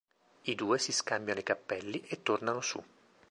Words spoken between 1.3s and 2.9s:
i cappelli e tornano su.